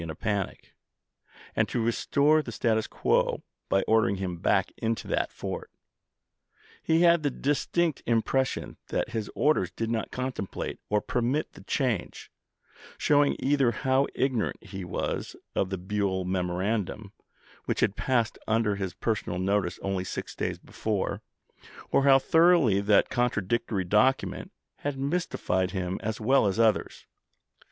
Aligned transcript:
cr' 0.01 0.03
vol 0.05 0.09
in 0.09 0.09
a 0.09 0.15
panic, 0.15 0.73
and 1.55 1.69
to 1.69 1.79
restore 1.79 2.41
the 2.41 2.51
status 2.51 2.87
quo 2.87 3.43
by 3.69 3.83
order 3.83 4.07
ing 4.09 4.15
him 4.15 4.37
back 4.37 4.71
into 4.77 5.07
that 5.07 5.31
fort. 5.31 5.69
He 6.81 7.01
had 7.03 7.21
the 7.21 7.29
distinct 7.29 8.01
impression 8.07 8.77
that 8.87 9.09
his 9.11 9.29
orders 9.35 9.69
did 9.69 9.91
not 9.91 10.09
contemplate 10.09 10.79
or 10.89 11.01
permit 11.01 11.53
the 11.53 11.61
change, 11.65 12.31
showing 12.97 13.35
either 13.37 13.69
how 13.69 14.07
ignorant 14.15 14.63
he 14.63 14.83
was 14.83 15.35
of 15.53 15.69
the 15.69 15.77
Buell 15.77 16.25
memorandum, 16.25 17.13
which 17.65 17.81
had 17.81 17.95
passed 17.95 18.39
under 18.47 18.77
his 18.77 18.95
personal 18.95 19.37
notice 19.37 19.77
only 19.83 20.03
six 20.03 20.33
days 20.35 20.57
before, 20.57 21.21
or 21.91 22.05
how 22.05 22.17
thoroughly 22.17 22.81
that 22.81 23.09
contradictory 23.11 23.83
document 23.85 24.51
had 24.77 24.97
mystified 24.97 25.69
him 25.69 25.99
as 26.01 26.19
well 26.19 26.47
as 26.47 26.59
others. 26.59 27.05